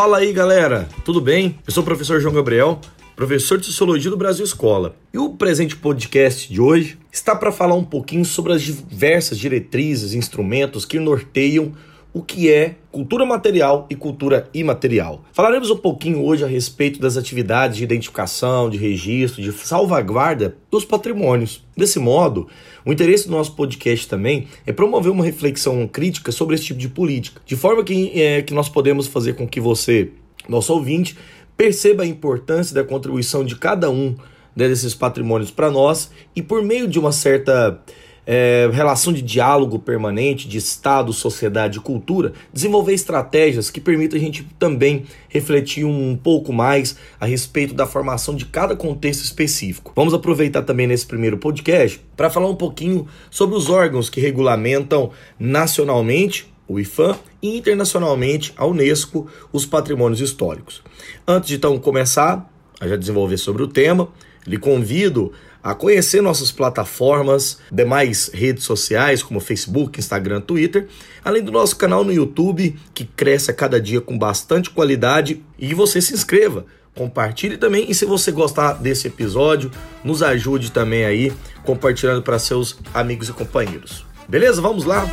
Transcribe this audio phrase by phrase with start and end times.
[0.00, 0.88] Fala aí, galera.
[1.04, 1.58] Tudo bem?
[1.66, 2.80] Eu sou o professor João Gabriel,
[3.14, 4.96] professor de Sociologia do Brasil Escola.
[5.12, 10.14] E o presente podcast de hoje está para falar um pouquinho sobre as diversas diretrizes
[10.14, 11.74] e instrumentos que norteiam
[12.12, 15.24] o que é cultura material e cultura imaterial.
[15.32, 20.84] Falaremos um pouquinho hoje a respeito das atividades de identificação, de registro, de salvaguarda dos
[20.84, 21.64] patrimônios.
[21.76, 22.48] Desse modo,
[22.84, 26.88] o interesse do nosso podcast também é promover uma reflexão crítica sobre esse tipo de
[26.88, 30.10] política, de forma que, é, que nós podemos fazer com que você,
[30.48, 31.16] nosso ouvinte,
[31.56, 34.16] perceba a importância da contribuição de cada um
[34.56, 37.80] desses patrimônios para nós e por meio de uma certa
[38.26, 44.22] é, relação de diálogo permanente de Estado, sociedade e cultura, desenvolver estratégias que permitam a
[44.22, 49.92] gente também refletir um pouco mais a respeito da formação de cada contexto específico.
[49.96, 55.10] Vamos aproveitar também nesse primeiro podcast para falar um pouquinho sobre os órgãos que regulamentam
[55.38, 60.82] nacionalmente o IFAM e internacionalmente a Unesco os patrimônios históricos.
[61.26, 62.48] Antes de então começar
[62.80, 64.08] a já desenvolver sobre o tema,
[64.46, 65.32] lhe convido
[65.62, 70.88] a conhecer nossas plataformas, demais redes sociais como Facebook, Instagram, Twitter,
[71.24, 75.42] além do nosso canal no YouTube, que cresce a cada dia com bastante qualidade.
[75.58, 77.90] E você se inscreva, compartilhe também.
[77.90, 79.70] E se você gostar desse episódio,
[80.02, 81.32] nos ajude também aí,
[81.64, 84.06] compartilhando para seus amigos e companheiros.
[84.28, 84.60] Beleza?
[84.62, 85.06] Vamos lá?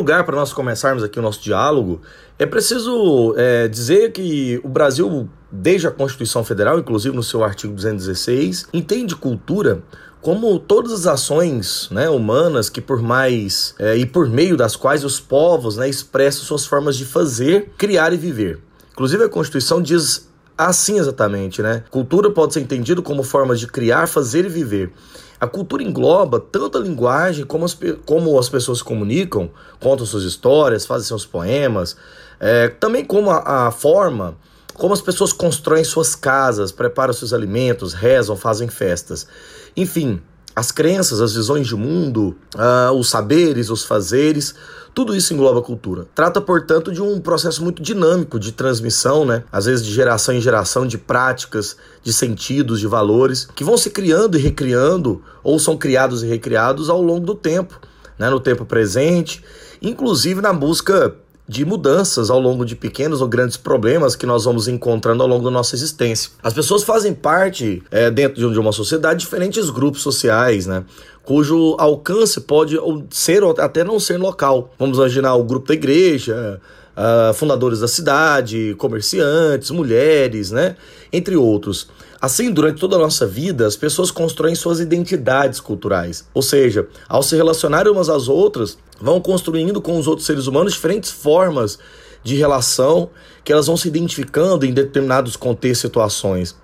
[0.00, 2.00] Lugar, para nós começarmos aqui o nosso diálogo,
[2.38, 7.74] é preciso é, dizer que o Brasil, desde a Constituição Federal, inclusive no seu artigo
[7.74, 9.82] 216, entende cultura
[10.20, 15.04] como todas as ações né, humanas que por mais é, e por meio das quais
[15.04, 18.58] os povos né, expressam suas formas de fazer, criar e viver.
[18.92, 21.84] Inclusive a Constituição diz assim exatamente, né?
[21.90, 24.92] Cultura pode ser entendido como formas de criar, fazer e viver.
[25.40, 30.24] A cultura engloba tanto a linguagem como as, como as pessoas se comunicam, contam suas
[30.24, 31.96] histórias, fazem seus poemas,
[32.38, 34.36] é, também como a, a forma
[34.74, 39.26] como as pessoas constroem suas casas, preparam seus alimentos, rezam, fazem festas.
[39.76, 40.22] Enfim,
[40.54, 44.54] as crenças, as visões de mundo, uh, os saberes, os fazeres,
[44.92, 46.06] tudo isso engloba a cultura.
[46.14, 49.44] Trata, portanto, de um processo muito dinâmico de transmissão, né?
[49.52, 53.90] Às vezes de geração em geração, de práticas, de sentidos, de valores, que vão se
[53.90, 57.80] criando e recriando, ou são criados e recriados ao longo do tempo,
[58.18, 58.28] né?
[58.28, 59.44] No tempo presente,
[59.80, 61.14] inclusive na busca
[61.50, 65.44] de mudanças ao longo de pequenos ou grandes problemas que nós vamos encontrando ao longo
[65.44, 66.30] da nossa existência.
[66.44, 70.84] As pessoas fazem parte, é, dentro de uma sociedade, de diferentes grupos sociais, né?
[71.24, 72.78] cujo alcance pode
[73.10, 74.72] ser ou até não ser local.
[74.78, 76.60] Vamos imaginar o grupo da igreja,
[76.96, 80.76] uh, fundadores da cidade, comerciantes, mulheres, né?
[81.12, 81.88] entre outros.
[82.20, 86.28] Assim, durante toda a nossa vida, as pessoas constroem suas identidades culturais.
[86.34, 90.74] Ou seja, ao se relacionarem umas às outras, vão construindo com os outros seres humanos
[90.74, 91.78] diferentes formas
[92.22, 93.08] de relação
[93.42, 96.54] que elas vão se identificando em determinados contextos e situações.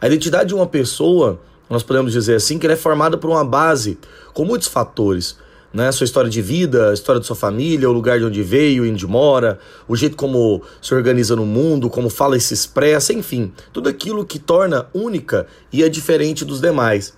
[0.00, 3.44] A identidade de uma pessoa, nós podemos dizer assim, que ela é formada por uma
[3.44, 3.96] base
[4.32, 5.36] com muitos fatores
[5.74, 5.90] né?
[5.90, 9.06] Sua história de vida, a história de sua família, o lugar de onde veio, onde
[9.06, 9.58] mora,
[9.88, 14.24] o jeito como se organiza no mundo, como fala e se expressa, enfim, tudo aquilo
[14.24, 17.12] que torna única e é diferente dos demais.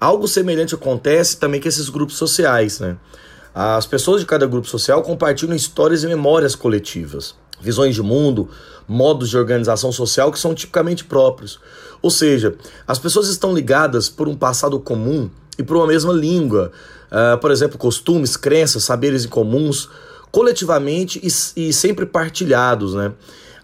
[0.00, 2.96] Algo semelhante acontece também com esses grupos sociais, né?
[3.54, 8.48] As pessoas de cada grupo social compartilham histórias e memórias coletivas, visões de mundo,
[8.88, 11.60] modos de organização social que são tipicamente próprios.
[12.00, 12.56] Ou seja,
[12.88, 16.72] as pessoas estão ligadas por um passado comum e por uma mesma língua,
[17.10, 19.88] uh, por exemplo, costumes, crenças, saberes comuns,
[20.30, 22.94] coletivamente e, e sempre partilhados.
[22.94, 23.12] Né?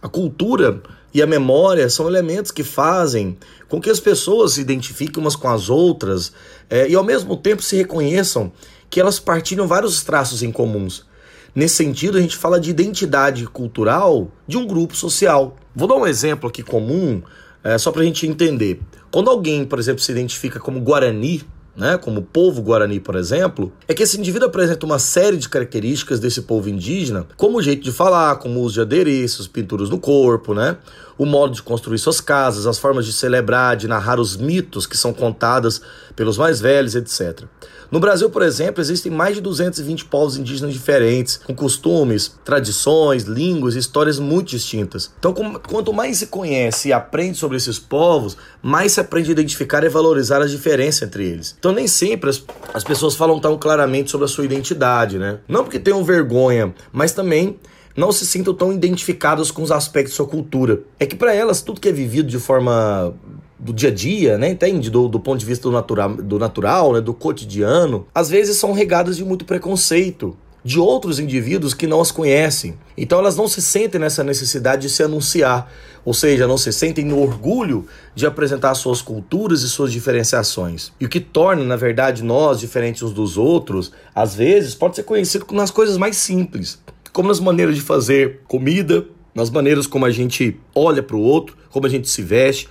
[0.02, 0.82] A cultura
[1.12, 3.36] e a memória são elementos que fazem
[3.68, 6.32] com que as pessoas se identifiquem umas com as outras
[6.68, 8.52] é, e ao mesmo tempo se reconheçam
[8.90, 11.06] que elas partilham vários traços em comuns.
[11.54, 15.56] Nesse sentido, a gente fala de identidade cultural de um grupo social.
[15.74, 17.22] Vou dar um exemplo aqui comum,
[17.64, 18.80] é, só para a gente entender.
[19.10, 21.42] Quando alguém, por exemplo, se identifica como Guarani,
[21.78, 25.48] né, como o povo guarani, por exemplo, é que esse indivíduo apresenta uma série de
[25.48, 29.88] características desse povo indígena, como o jeito de falar, como o uso de adereços, pinturas
[29.88, 30.76] no corpo, né,
[31.16, 34.96] o modo de construir suas casas, as formas de celebrar, de narrar os mitos que
[34.96, 35.80] são contadas
[36.16, 37.44] pelos mais velhos, etc.
[37.90, 43.74] No Brasil, por exemplo, existem mais de 220 povos indígenas diferentes, com costumes, tradições, línguas
[43.74, 45.10] e histórias muito distintas.
[45.18, 49.82] Então, quanto mais se conhece e aprende sobre esses povos, mais se aprende a identificar
[49.84, 51.56] e valorizar as diferenças entre eles.
[51.58, 55.38] Então, nem sempre as, as pessoas falam tão claramente sobre a sua identidade, né?
[55.48, 57.58] Não porque tenham vergonha, mas também
[57.96, 60.82] não se sintam tão identificados com os aspectos da sua cultura.
[61.00, 63.12] É que para elas tudo que é vivido de forma
[63.58, 64.50] do dia a dia, né?
[64.50, 64.88] Entende?
[64.88, 67.00] Do, do ponto de vista do natural, do, natural né?
[67.00, 70.36] do cotidiano, às vezes são regadas de muito preconceito
[70.68, 72.74] de outros indivíduos que não as conhecem.
[72.94, 75.72] Então elas não se sentem nessa necessidade de se anunciar,
[76.04, 80.92] ou seja, não se sentem no orgulho de apresentar suas culturas e suas diferenciações.
[81.00, 85.04] E o que torna, na verdade, nós diferentes uns dos outros, às vezes pode ser
[85.04, 86.78] conhecido nas coisas mais simples,
[87.14, 91.56] como nas maneiras de fazer comida, nas maneiras como a gente olha para o outro,
[91.70, 92.68] como a gente se veste,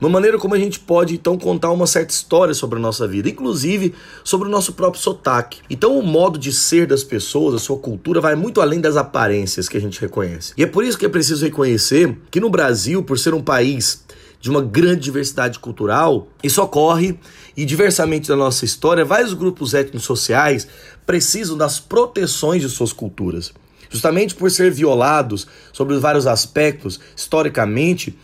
[0.00, 3.28] uma maneira como a gente pode então contar uma certa história sobre a nossa vida,
[3.28, 3.94] inclusive
[4.24, 5.60] sobre o nosso próprio sotaque.
[5.68, 9.68] Então, o modo de ser das pessoas, a sua cultura, vai muito além das aparências
[9.68, 10.54] que a gente reconhece.
[10.56, 14.04] E é por isso que é preciso reconhecer que no Brasil, por ser um país
[14.40, 17.18] de uma grande diversidade cultural, isso ocorre
[17.54, 20.66] e diversamente na nossa história, vários grupos étnicos sociais
[21.04, 23.52] precisam das proteções de suas culturas.
[23.90, 28.16] Justamente por ser violados sobre vários aspectos historicamente,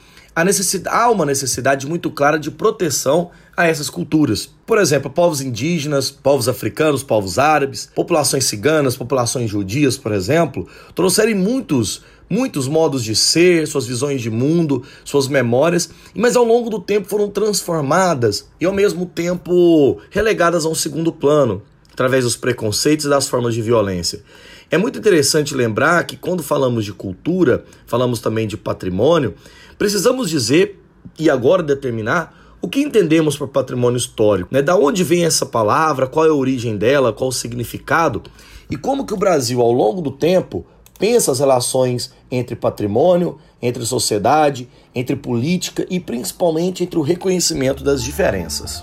[0.87, 4.51] há, uma necessidade muito clara de proteção a essas culturas.
[4.67, 11.35] Por exemplo, povos indígenas, povos africanos, povos árabes, populações ciganas, populações judias, por exemplo, trouxeram
[11.37, 16.81] muitos muitos modos de ser, suas visões de mundo, suas memórias, mas ao longo do
[16.81, 21.63] tempo foram transformadas e ao mesmo tempo relegadas a um segundo plano,
[21.93, 24.25] através dos preconceitos e das formas de violência.
[24.71, 29.35] É muito interessante lembrar que quando falamos de cultura, falamos também de patrimônio,
[29.79, 30.81] precisamos dizer
[31.19, 34.61] e agora determinar o que entendemos por patrimônio histórico, né?
[34.61, 38.23] Da onde vem essa palavra, qual é a origem dela, qual o significado
[38.69, 40.67] e como que o Brasil ao longo do tempo
[40.99, 48.03] pensa as relações entre patrimônio, entre sociedade, entre política e principalmente entre o reconhecimento das
[48.03, 48.83] diferenças.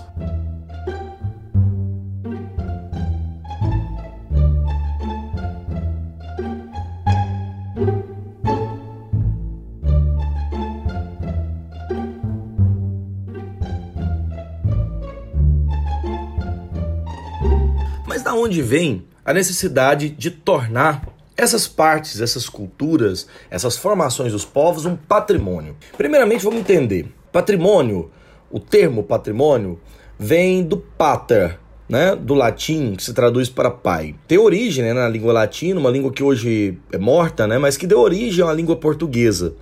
[18.44, 21.02] Onde vem a necessidade de tornar
[21.36, 25.76] essas partes, essas culturas, essas formações dos povos um patrimônio.
[25.96, 28.10] Primeiramente, vamos entender: patrimônio,
[28.50, 29.80] o termo patrimônio,
[30.18, 31.58] vem do pater,
[31.88, 34.14] né, do latim, que se traduz para pai.
[34.28, 37.86] Tem origem né, na língua latina, uma língua que hoje é morta, né, mas que
[37.86, 39.54] deu origem à língua portuguesa.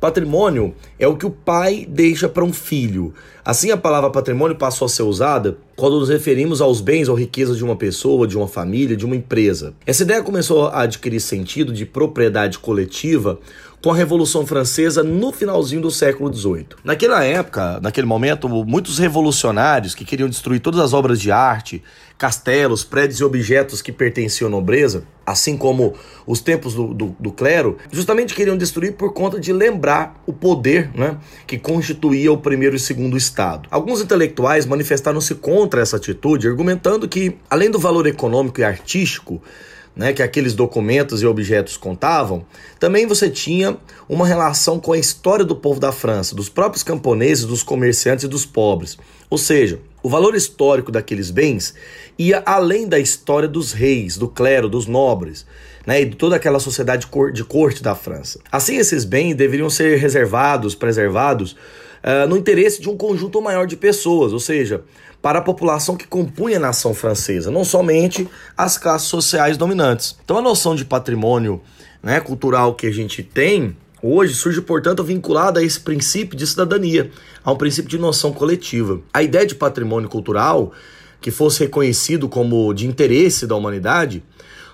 [0.00, 3.12] Patrimônio é o que o pai deixa para um filho.
[3.44, 7.58] Assim, a palavra patrimônio passou a ser usada quando nos referimos aos bens ou riquezas
[7.58, 9.74] de uma pessoa, de uma família, de uma empresa.
[9.84, 13.38] Essa ideia começou a adquirir sentido de propriedade coletiva
[13.82, 16.66] com a Revolução Francesa no finalzinho do século XVIII.
[16.84, 21.82] Naquela época, naquele momento, muitos revolucionários que queriam destruir todas as obras de arte,
[22.18, 25.94] castelos, prédios e objetos que pertenciam à nobreza, assim como
[26.26, 30.90] os templos do, do, do, clero, justamente queriam destruir por conta de lembrar o poder
[30.94, 31.16] né,
[31.46, 33.66] que constituía o primeiro e segundo Estado.
[33.70, 39.40] Alguns intelectuais manifestaram-se contra essa atitude, argumentando que, além do valor econômico e artístico,
[39.94, 42.44] né, que aqueles documentos e objetos contavam,
[42.78, 43.76] também você tinha
[44.08, 48.28] uma relação com a história do povo da França, dos próprios camponeses, dos comerciantes e
[48.28, 48.96] dos pobres.
[49.28, 51.74] Ou seja, o valor histórico daqueles bens
[52.18, 55.46] ia além da história dos reis, do clero, dos nobres,
[55.86, 58.40] né, e toda aquela sociedade de corte da França.
[58.50, 63.76] Assim, esses bens deveriam ser reservados, preservados, uh, no interesse de um conjunto maior de
[63.76, 64.82] pessoas, ou seja,
[65.22, 70.16] para a população que compunha a nação francesa, não somente as classes sociais dominantes.
[70.24, 71.60] Então a noção de patrimônio
[72.02, 77.10] né, cultural que a gente tem hoje surge, portanto, vinculada a esse princípio de cidadania,
[77.44, 79.00] a um princípio de noção coletiva.
[79.12, 80.72] A ideia de patrimônio cultural
[81.20, 84.22] que fosse reconhecido como de interesse da humanidade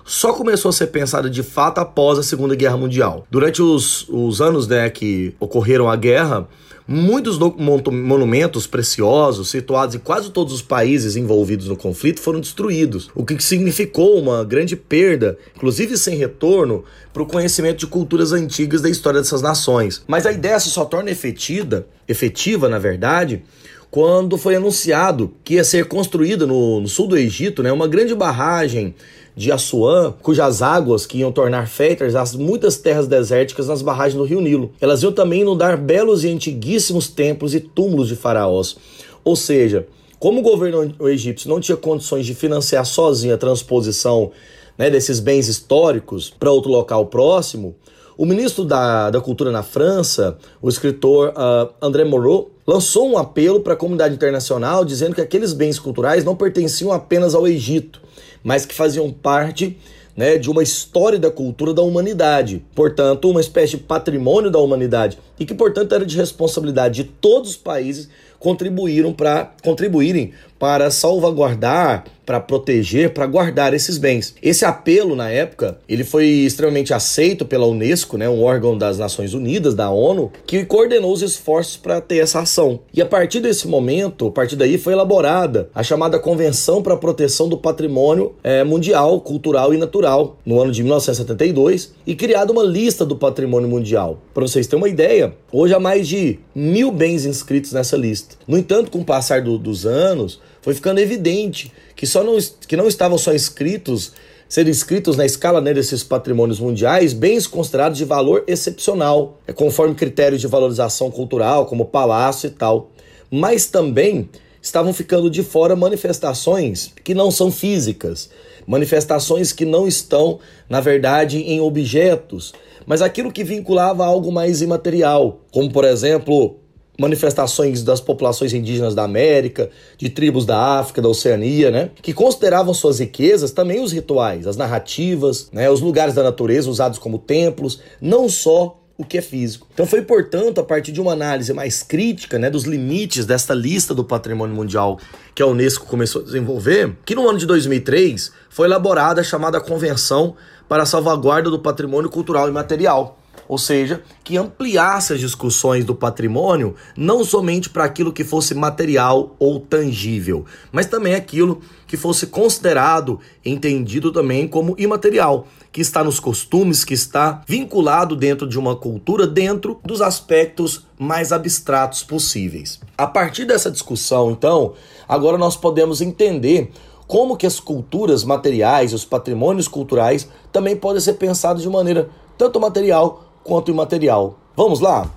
[0.05, 3.27] só começou a ser pensada de fato após a Segunda Guerra Mundial.
[3.29, 6.47] Durante os, os anos né, que ocorreram a guerra,
[6.87, 13.25] Muitos monumentos preciosos situados em quase todos os países envolvidos no conflito foram destruídos, o
[13.25, 18.89] que significou uma grande perda, inclusive sem retorno, para o conhecimento de culturas antigas da
[18.89, 20.01] história dessas nações.
[20.07, 23.43] Mas a ideia só torna efetiva, efetiva na verdade,
[23.89, 28.13] quando foi anunciado que ia ser construída no, no sul do Egito né, uma grande
[28.13, 28.93] barragem
[29.35, 34.23] de Assuã, cujas águas que iam tornar férteis as muitas terras desérticas nas barragens do
[34.23, 34.71] rio Nilo.
[34.81, 38.75] Elas iam também inundar belos e antiguíssimos templos e túmulos de faraós.
[39.23, 39.85] Ou seja,
[40.19, 44.31] como o governo egípcio não tinha condições de financiar sozinho a transposição
[44.75, 47.75] né, desses bens históricos para outro local próximo,
[48.17, 53.59] o ministro da, da Cultura na França, o escritor uh, André Moreau, lançou um apelo
[53.61, 58.01] para a comunidade internacional dizendo que aqueles bens culturais não pertenciam apenas ao Egito,
[58.43, 59.77] mas que faziam parte
[60.15, 65.19] né, de uma história da cultura da humanidade, portanto, uma espécie de patrimônio da humanidade,
[65.39, 68.09] e que, portanto, era de responsabilidade de todos os países
[68.39, 74.35] contribuíram para contribuírem para salvaguardar, para proteger, para guardar esses bens.
[74.43, 79.33] Esse apelo na época, ele foi extremamente aceito pela UNESCO, né, um órgão das Nações
[79.33, 82.81] Unidas, da ONU, que coordenou os esforços para ter essa ação.
[82.93, 86.97] E a partir desse momento, a partir daí foi elaborada a chamada Convenção para a
[86.97, 92.63] Proteção do Patrimônio é, Mundial, Cultural e Natural, no ano de 1972, e criada uma
[92.63, 94.19] lista do patrimônio mundial.
[94.33, 98.35] Para vocês terem uma ideia, hoje há mais de mil bens inscritos nessa lista.
[98.45, 102.37] No entanto, com o passar do, dos anos, foi ficando evidente que, só não,
[102.67, 104.13] que não estavam só inscritos,
[104.47, 109.95] sendo inscritos na escala né, desses patrimônios mundiais, bens considerados de valor excepcional, é conforme
[109.95, 112.91] critérios de valorização cultural, como palácio e tal.
[113.31, 114.29] Mas também
[114.61, 118.29] estavam ficando de fora manifestações que não são físicas,
[118.67, 120.39] manifestações que não estão,
[120.69, 122.53] na verdade, em objetos,
[122.85, 126.57] mas aquilo que vinculava a algo mais imaterial, como por exemplo
[126.97, 131.91] manifestações das populações indígenas da América, de tribos da África, da Oceania, né?
[132.01, 135.69] Que consideravam suas riquezas também os rituais, as narrativas, né?
[135.69, 139.67] Os lugares da natureza usados como templos, não só o que é físico.
[139.71, 143.93] Então foi, portanto, a partir de uma análise mais crítica né, dos limites desta lista
[143.93, 144.99] do patrimônio mundial
[145.35, 149.61] que a Unesco começou a desenvolver, que no ano de 2003 foi elaborada a chamada
[149.61, 150.35] Convenção
[150.67, 155.95] para a Salvaguarda do Patrimônio Cultural e Material, ou seja, que ampliasse as discussões do
[155.95, 162.27] patrimônio não somente para aquilo que fosse material ou tangível, mas também aquilo que fosse
[162.27, 168.75] considerado, entendido também como imaterial, que está nos costumes, que está vinculado dentro de uma
[168.75, 172.79] cultura, dentro dos aspectos mais abstratos possíveis.
[172.97, 174.73] A partir dessa discussão, então,
[175.07, 176.71] agora nós podemos entender
[177.07, 182.59] como que as culturas materiais, os patrimônios culturais também podem ser pensados de maneira tanto
[182.59, 184.37] material quanto imaterial.
[184.57, 185.09] Vamos lá?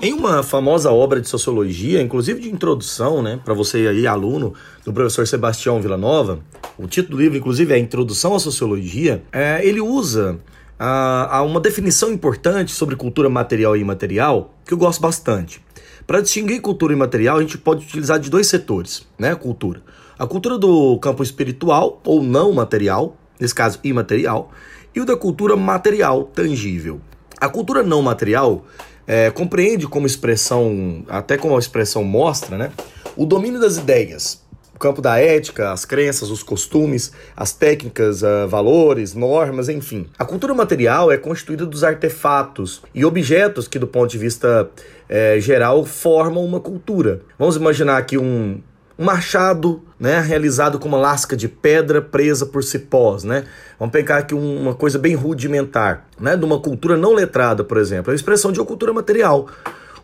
[0.00, 4.92] Em uma famosa obra de sociologia, inclusive de introdução, né, para você aí, aluno do
[4.92, 6.40] professor Sebastião Villanova,
[6.78, 10.40] o título do livro, inclusive, é Introdução à Sociologia, é, ele usa
[10.78, 15.60] a, a uma definição importante sobre cultura material e imaterial que eu gosto bastante.
[16.06, 19.34] Para distinguir cultura imaterial, a gente pode utilizar de dois setores, né?
[19.34, 19.82] Cultura.
[20.18, 24.50] A cultura do campo espiritual ou não material, nesse caso imaterial,
[24.94, 27.00] e o da cultura material, tangível.
[27.40, 28.64] A cultura não material
[29.06, 32.72] é, compreende como expressão, até como a expressão mostra, né?
[33.16, 34.42] O domínio das ideias,
[34.82, 40.08] campo da ética, as crenças, os costumes, as técnicas, uh, valores, normas, enfim.
[40.18, 44.68] A cultura material é constituída dos artefatos e objetos que, do ponto de vista
[45.12, 47.20] é, geral, formam uma cultura.
[47.38, 48.62] Vamos imaginar aqui um,
[48.98, 53.44] um machado, né, realizado com uma lasca de pedra presa por cipós, né?
[53.78, 58.10] Vamos pegar aqui uma coisa bem rudimentar, né, de uma cultura não letrada, por exemplo,
[58.10, 59.48] é a expressão de uma cultura material.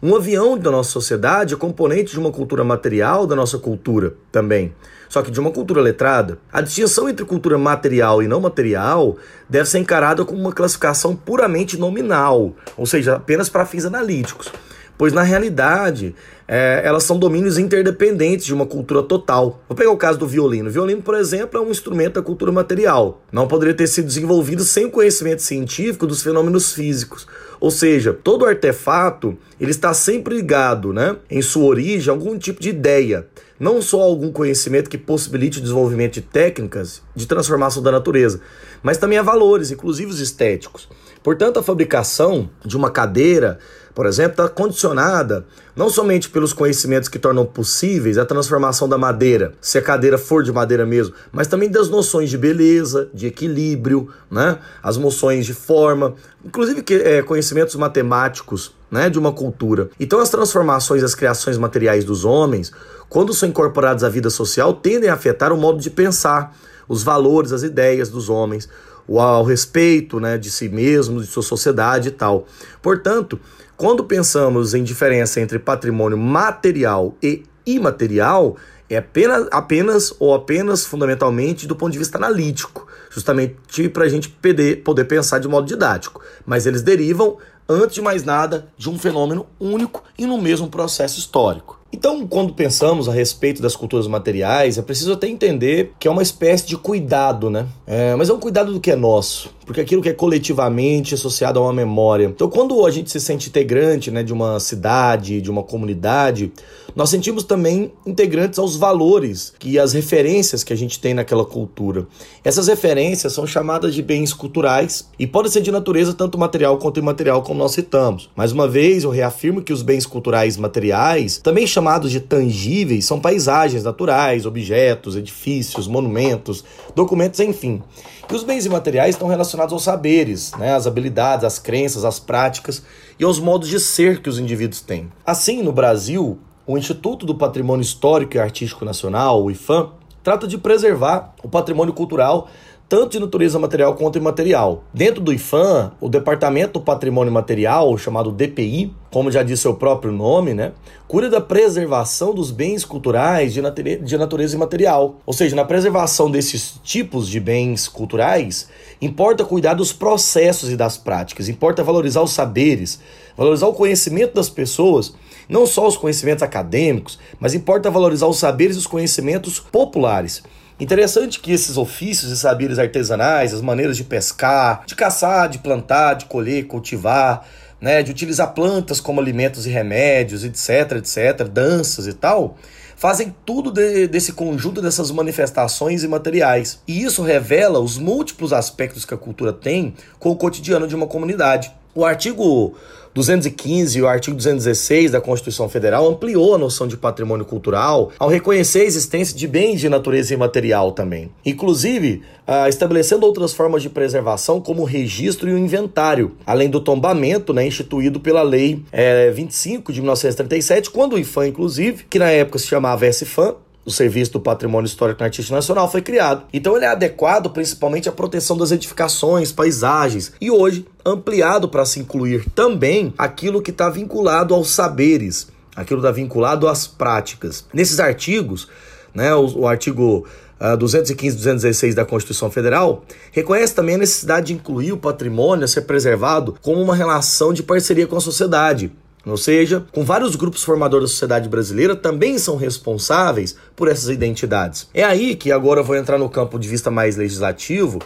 [0.02, 4.74] Um avião da nossa sociedade é componente de uma cultura material da nossa cultura também,
[5.08, 6.36] só que de uma cultura letrada.
[6.52, 9.16] A distinção entre cultura material e não material
[9.48, 14.52] deve ser encarada como uma classificação puramente nominal, ou seja, apenas para fins analíticos
[14.98, 16.14] pois na realidade
[16.48, 19.62] é, elas são domínios interdependentes de uma cultura total.
[19.68, 20.68] Vou pegar o caso do violino.
[20.68, 23.22] O violino, por exemplo, é um instrumento da cultura material.
[23.30, 27.26] Não poderia ter sido desenvolvido sem o conhecimento científico dos fenômenos físicos.
[27.60, 32.60] Ou seja, todo artefato ele está sempre ligado, né, em sua origem, a algum tipo
[32.60, 33.26] de ideia.
[33.58, 38.40] Não só algum conhecimento que possibilite o desenvolvimento de técnicas de transformação da natureza,
[38.82, 40.88] mas também a valores, inclusive os estéticos.
[41.22, 43.58] Portanto, a fabricação de uma cadeira,
[43.94, 45.44] por exemplo, está condicionada
[45.74, 50.42] não somente pelos conhecimentos que tornam possíveis a transformação da madeira, se a cadeira for
[50.42, 54.58] de madeira mesmo, mas também das noções de beleza, de equilíbrio, né?
[54.82, 59.90] as noções de forma, inclusive é, conhecimentos matemáticos né, de uma cultura.
[60.00, 62.72] Então, as transformações as criações materiais dos homens,
[63.08, 66.56] quando são incorporadas à vida social, tendem a afetar o modo de pensar,
[66.88, 68.68] os valores, as ideias dos homens,
[69.16, 72.46] ao respeito né, de si mesmo, de sua sociedade e tal.
[72.82, 73.40] Portanto,
[73.76, 78.56] quando pensamos em diferença entre patrimônio material e imaterial,
[78.90, 84.28] é apenas, apenas ou apenas fundamentalmente do ponto de vista analítico, justamente para a gente
[84.28, 86.20] poder, poder pensar de modo didático.
[86.44, 87.36] Mas eles derivam,
[87.68, 91.77] antes de mais nada, de um fenômeno único e no mesmo processo histórico.
[91.90, 96.22] Então, quando pensamos a respeito das culturas materiais, é preciso até entender que é uma
[96.22, 97.66] espécie de cuidado, né?
[97.86, 101.58] É, mas é um cuidado do que é nosso, porque aquilo que é coletivamente associado
[101.58, 102.26] a uma memória.
[102.26, 106.52] Então, quando a gente se sente integrante né, de uma cidade, de uma comunidade,
[106.96, 112.06] nós sentimos também integrantes aos valores e as referências que a gente tem naquela cultura.
[112.42, 116.98] Essas referências são chamadas de bens culturais e podem ser de natureza tanto material quanto
[116.98, 118.30] imaterial, como nós citamos.
[118.34, 123.20] Mais uma vez, eu reafirmo que os bens culturais materiais, também chamados de tangíveis, são
[123.20, 126.64] paisagens naturais, objetos, edifícios, monumentos,
[126.94, 127.82] documentos, enfim.
[128.30, 132.82] E os bens imateriais estão relacionados aos saberes, né, às habilidades, às crenças, às práticas
[133.18, 135.10] e aos modos de ser que os indivíduos têm.
[135.24, 136.38] Assim, no Brasil,
[136.68, 139.88] o Instituto do Patrimônio Histórico e Artístico Nacional, o IFAM,
[140.22, 142.46] trata de preservar o patrimônio cultural
[142.88, 144.82] tanto de natureza material quanto imaterial.
[144.94, 150.10] Dentro do IFAM, o Departamento do Patrimônio Material, chamado DPI, como já disse o próprio
[150.10, 150.72] nome, né,
[151.06, 153.60] cuida da preservação dos bens culturais de,
[153.98, 155.16] de natureza imaterial.
[155.26, 158.68] Ou seja, na preservação desses tipos de bens culturais,
[159.02, 163.00] importa cuidar dos processos e das práticas, importa valorizar os saberes,
[163.36, 165.14] valorizar o conhecimento das pessoas
[165.48, 170.42] não só os conhecimentos acadêmicos, mas importa valorizar os saberes e os conhecimentos populares.
[170.80, 176.14] Interessante que esses ofícios e saberes artesanais, as maneiras de pescar, de caçar, de plantar,
[176.14, 177.44] de colher, cultivar,
[177.80, 182.56] né, de utilizar plantas como alimentos e remédios, etc, etc, danças e tal,
[182.96, 186.80] fazem tudo de, desse conjunto dessas manifestações imateriais.
[186.86, 191.06] E isso revela os múltiplos aspectos que a cultura tem com o cotidiano de uma
[191.06, 191.72] comunidade.
[191.94, 192.76] O artigo
[193.14, 198.28] 215 e o artigo 216 da Constituição Federal ampliou a noção de patrimônio cultural ao
[198.28, 201.30] reconhecer a existência de bens de natureza imaterial também.
[201.44, 206.80] Inclusive, ah, estabelecendo outras formas de preservação, como o registro e o inventário, além do
[206.80, 212.30] tombamento né, instituído pela Lei é, 25 de 1937, quando o IFAM, inclusive, que na
[212.30, 213.54] época se chamava SFAM,
[213.88, 216.44] o Serviço do Patrimônio Histórico Artístico Nacional foi criado.
[216.52, 221.98] Então ele é adequado principalmente à proteção das edificações, paisagens e hoje ampliado para se
[221.98, 227.64] incluir também aquilo que está vinculado aos saberes, aquilo está vinculado às práticas.
[227.72, 228.68] Nesses artigos,
[229.14, 230.26] né, o, o artigo
[230.60, 235.64] uh, 215 e 216 da Constituição Federal reconhece também a necessidade de incluir o patrimônio
[235.64, 238.92] a ser preservado como uma relação de parceria com a sociedade
[239.30, 244.88] ou seja, com vários grupos formadores da sociedade brasileira também são responsáveis por essas identidades.
[244.92, 247.98] É aí que agora eu vou entrar no campo de vista mais legislativo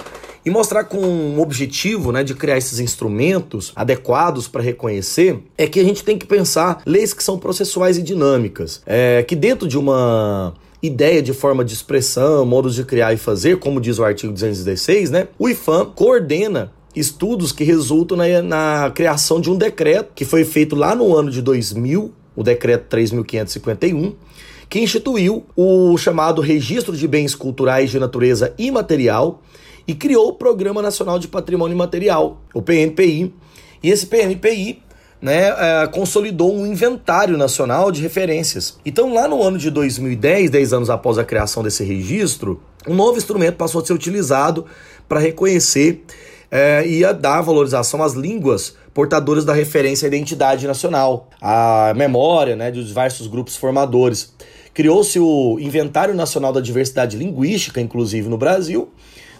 [0.44, 5.78] e mostrar com o objetivo né, de criar esses instrumentos adequados para reconhecer é que
[5.78, 9.78] a gente tem que pensar leis que são processuais e dinâmicas, é, que dentro de
[9.78, 14.32] uma ideia de forma de expressão, modos de criar e fazer, como diz o artigo
[14.32, 20.24] 216, né, o IFAM coordena estudos que resultam na, na criação de um decreto que
[20.24, 24.14] foi feito lá no ano de 2000, o decreto 3551,
[24.68, 29.42] que instituiu o chamado Registro de Bens Culturais de Natureza Imaterial
[29.86, 33.34] e criou o Programa Nacional de Patrimônio Imaterial, o PNPI.
[33.82, 34.82] E esse PNPI
[35.20, 38.78] né, é, consolidou um inventário nacional de referências.
[38.84, 43.16] Então, lá no ano de 2010, 10 anos após a criação desse registro, um novo
[43.16, 44.66] instrumento passou a ser utilizado
[45.08, 46.04] para reconhecer
[46.52, 52.70] é, ia dar valorização às línguas portadoras da referência à identidade nacional, à memória né,
[52.70, 54.34] dos diversos grupos formadores.
[54.74, 58.90] Criou-se o Inventário Nacional da Diversidade Linguística, inclusive no Brasil,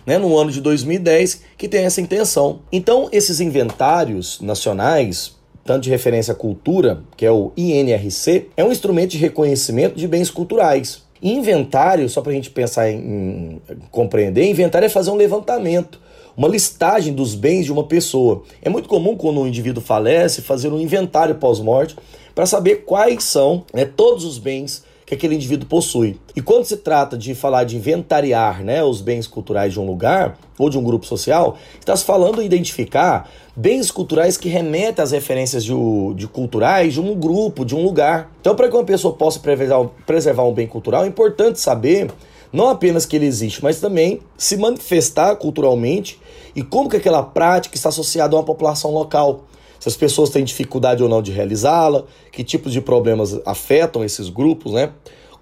[0.06, 2.60] né, no ano de 2010, que tem essa intenção.
[2.72, 8.72] Então, esses inventários nacionais, tanto de referência à cultura, que é o INRC, é um
[8.72, 11.02] instrumento de reconhecimento de bens culturais.
[11.22, 16.01] inventário, só para a gente pensar em, em compreender, inventário é fazer um levantamento
[16.36, 18.42] uma listagem dos bens de uma pessoa.
[18.60, 21.96] É muito comum quando um indivíduo falece fazer um inventário pós-morte
[22.34, 26.18] para saber quais são né, todos os bens que aquele indivíduo possui.
[26.34, 30.38] E quando se trata de falar de inventariar né, os bens culturais de um lugar
[30.58, 35.10] ou de um grupo social, está se falando em identificar bens culturais que remetem às
[35.10, 35.74] referências de,
[36.14, 38.30] de, culturais de um grupo, de um lugar.
[38.40, 42.10] Então, para que uma pessoa possa preservar, preservar um bem cultural, é importante saber
[42.52, 46.20] não apenas que ele existe, mas também se manifestar culturalmente
[46.54, 49.44] e como que aquela prática está associada a uma população local.
[49.80, 54.28] Se as pessoas têm dificuldade ou não de realizá-la, que tipos de problemas afetam esses
[54.28, 54.92] grupos, né?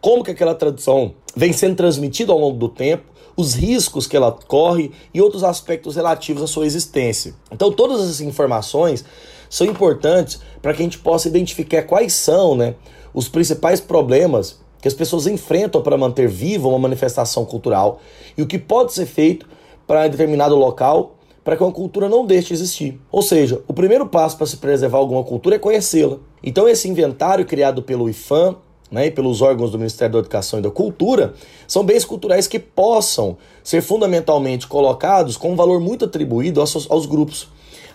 [0.00, 3.04] Como que aquela tradição vem sendo transmitida ao longo do tempo,
[3.36, 7.34] os riscos que ela corre e outros aspectos relativos à sua existência.
[7.50, 9.04] Então, todas essas informações
[9.48, 12.76] são importantes para que a gente possa identificar quais são né,
[13.12, 18.00] os principais problemas que as pessoas enfrentam para manter viva uma manifestação cultural
[18.36, 19.46] e o que pode ser feito
[19.86, 23.00] para determinado local para que uma cultura não deixe de existir.
[23.10, 26.18] Ou seja, o primeiro passo para se preservar alguma cultura é conhecê-la.
[26.42, 28.56] Então esse inventário criado pelo IFAM
[28.90, 31.34] né, e pelos órgãos do Ministério da Educação e da Cultura,
[31.66, 37.06] são bens culturais que possam ser fundamentalmente colocados com um valor muito atribuído aos, aos
[37.06, 37.48] grupos.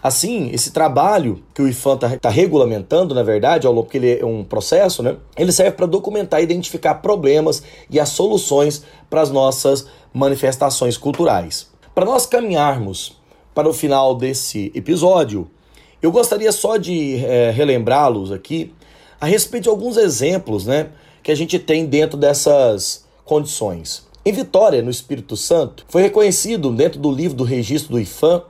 [0.05, 4.43] Assim, esse trabalho que o IFAM está tá regulamentando, na verdade, porque ele é um
[4.43, 5.17] processo, né?
[5.35, 11.71] Ele serve para documentar e identificar problemas e as soluções para as nossas manifestações culturais.
[11.95, 13.19] Para nós caminharmos
[13.51, 15.49] para o final desse episódio,
[16.03, 18.75] eu gostaria só de é, relembrá-los aqui
[19.19, 20.89] a respeito de alguns exemplos né,
[21.23, 24.05] que a gente tem dentro dessas condições.
[24.23, 28.43] Em Vitória, no Espírito Santo, foi reconhecido dentro do livro do registro do IFAM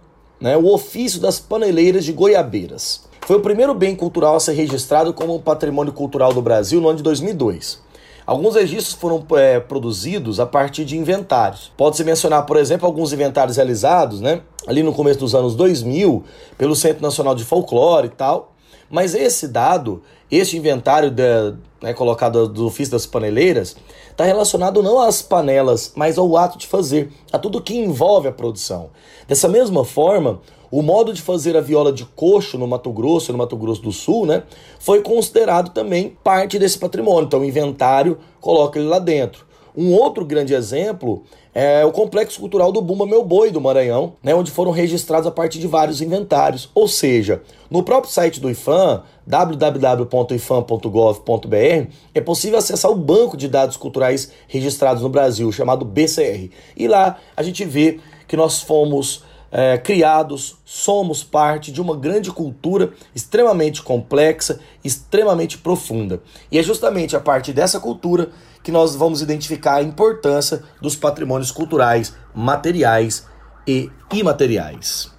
[0.45, 3.01] né, o ofício das paneleiras de goiabeiras.
[3.21, 6.97] Foi o primeiro bem cultural a ser registrado como patrimônio cultural do Brasil no ano
[6.97, 7.81] de 2002.
[8.27, 11.71] Alguns registros foram é, produzidos a partir de inventários.
[11.75, 16.23] Pode-se mencionar, por exemplo, alguns inventários realizados, né, ali no começo dos anos 2000,
[16.60, 18.53] pelo Centro Nacional de Folclore e tal.
[18.88, 21.55] Mas esse dado, esse inventário de,
[21.86, 23.76] né, colocado do ofício das paneleiras,
[24.10, 28.32] está relacionado não às panelas, mas ao ato de fazer, a tudo que envolve a
[28.32, 28.89] produção.
[29.28, 33.38] Dessa mesma forma, o modo de fazer a viola de coxo no Mato Grosso, no
[33.38, 34.41] Mato Grosso do Sul, né,
[34.80, 37.28] foi considerado também parte desse patrimônio.
[37.28, 39.45] Então, o inventário coloca ele lá dentro.
[39.77, 44.33] Um outro grande exemplo é o Complexo Cultural do Bumba Meu Boi, do Maranhão, né,
[44.33, 46.69] onde foram registrados a partir de vários inventários.
[46.73, 53.77] Ou seja, no próprio site do IFAM, www.ifam.gov.br, é possível acessar o banco de dados
[53.77, 56.51] culturais registrados no Brasil, chamado BCR.
[56.75, 62.31] E lá a gente vê que nós fomos é, criados, somos parte de uma grande
[62.31, 66.21] cultura extremamente complexa, extremamente profunda.
[66.51, 68.31] E é justamente a partir dessa cultura
[68.65, 73.28] que nós vamos identificar a importância dos patrimônios culturais materiais
[73.67, 75.12] e imateriais.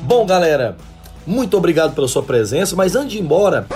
[0.00, 0.74] Bom, galera,
[1.26, 3.66] muito obrigado pela sua presença, mas antes de ir embora,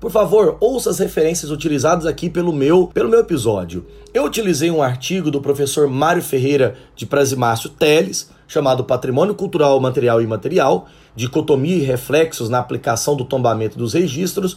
[0.00, 3.86] por favor, ouça as referências utilizadas aqui pelo meu, pelo meu episódio.
[4.14, 10.20] Eu utilizei um artigo do professor Mário Ferreira de Prazimácio Teles, chamado Patrimônio Cultural Material
[10.20, 14.56] e Imaterial, Dicotomia e Reflexos na Aplicação do Tombamento dos Registros,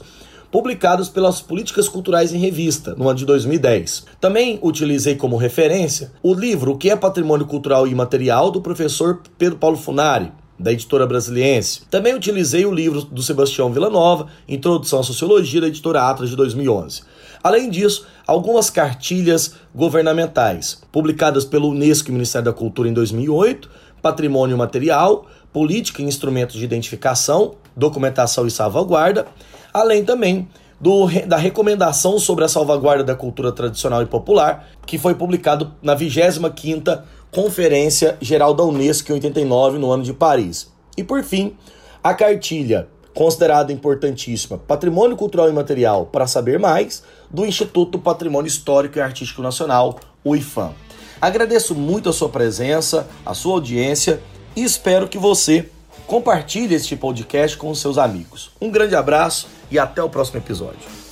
[0.52, 4.06] publicados pelas Políticas Culturais em Revista, no ano de 2010.
[4.20, 9.22] Também utilizei como referência o livro O que é Patrimônio Cultural e Imaterial, do professor
[9.38, 11.82] Pedro Paulo Funari, da editora Brasiliense.
[11.90, 17.04] Também utilizei o livro do Sebastião Villanova, Introdução à Sociologia, da editora Atlas de 2011.
[17.48, 23.70] Além disso, algumas cartilhas governamentais, publicadas pelo Unesco e Ministério da Cultura em 2008,
[24.02, 29.28] Patrimônio Material, Política e Instrumentos de Identificação, Documentação e Salvaguarda,
[29.74, 30.46] além também
[30.78, 35.96] do, da recomendação sobre a salvaguarda da cultura tradicional e popular, que foi publicado na
[35.96, 40.70] 25ª Conferência Geral da Unesco em 89, no ano de Paris.
[40.98, 41.56] E por fim,
[42.04, 48.98] a cartilha, considerada importantíssima, Patrimônio Cultural e Material para saber mais, do Instituto Patrimônio Histórico
[48.98, 50.74] e Artístico Nacional, o IFAM.
[51.20, 54.22] Agradeço muito a sua presença, a sua audiência
[54.56, 55.70] e espero que você
[56.06, 58.52] compartilhe este podcast com os seus amigos.
[58.62, 61.07] Um grande abraço e até o próximo episódio.